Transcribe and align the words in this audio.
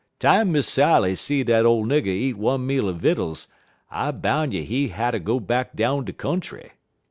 Time 0.19 0.51
Miss 0.51 0.67
Sally 0.67 1.13
see 1.13 1.43
dat 1.43 1.63
ole 1.63 1.85
nigger 1.85 2.07
eat 2.07 2.35
one 2.35 2.65
meal 2.65 2.89
er 2.89 2.93
vittles, 2.93 3.47
I 3.91 4.09
boun' 4.09 4.51
you 4.51 4.63
he 4.63 4.87
hatter 4.87 5.19
go 5.19 5.39
back 5.39 5.75
down 5.75 6.05
de 6.05 6.11
country. 6.13 6.71